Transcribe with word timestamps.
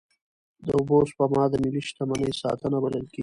د 0.65 0.67
اوبو 0.77 0.97
سپما 1.09 1.43
د 1.51 1.53
ملي 1.63 1.81
شتمنۍ 1.87 2.31
ساتنه 2.41 2.77
بلل 2.83 3.05
کېږي. 3.13 3.19